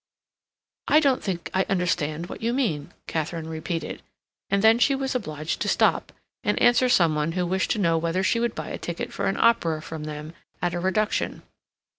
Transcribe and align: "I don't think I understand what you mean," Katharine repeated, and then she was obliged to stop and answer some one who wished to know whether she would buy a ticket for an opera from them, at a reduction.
"I 0.87 0.99
don't 0.99 1.21
think 1.23 1.51
I 1.53 1.63
understand 1.69 2.25
what 2.27 2.41
you 2.41 2.53
mean," 2.53 2.91
Katharine 3.05 3.47
repeated, 3.47 4.01
and 4.49 4.63
then 4.63 4.79
she 4.79 4.95
was 4.95 5.13
obliged 5.13 5.61
to 5.61 5.67
stop 5.67 6.11
and 6.43 6.59
answer 6.59 6.89
some 6.89 7.13
one 7.13 7.33
who 7.33 7.45
wished 7.45 7.69
to 7.69 7.77
know 7.77 7.99
whether 7.99 8.23
she 8.23 8.39
would 8.39 8.55
buy 8.55 8.69
a 8.69 8.79
ticket 8.79 9.13
for 9.13 9.27
an 9.27 9.37
opera 9.37 9.79
from 9.79 10.05
them, 10.05 10.33
at 10.59 10.73
a 10.73 10.79
reduction. 10.79 11.43